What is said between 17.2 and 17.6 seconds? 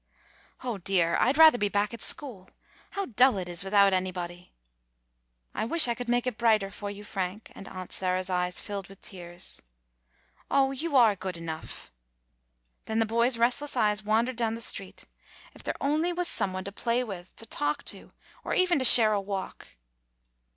to